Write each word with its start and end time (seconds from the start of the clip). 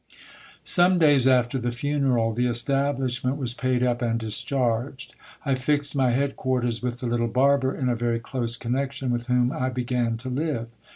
Some 0.63 0.97
days 0.97 1.27
after 1.27 1.59
the 1.59 1.71
funeral, 1.71 2.33
the 2.33 2.47
establishment 2.47 3.37
was 3.37 3.53
paid 3.53 3.83
up 3.83 4.01
and 4.01 4.19
discharged. 4.19 5.13
I 5.45 5.53
fixed 5.53 5.95
my 5.95 6.09
head 6.09 6.35
quarters 6.35 6.81
with 6.81 7.01
the 7.01 7.05
little 7.05 7.27
barber, 7.27 7.75
in 7.75 7.87
a 7.87 7.95
very 7.95 8.19
close 8.19 8.57
connection 8.57 9.11
with 9.11 9.27
whom 9.27 9.51
I 9.51 9.69
began 9.69 10.17
to 10.17 10.29
live. 10.29 10.69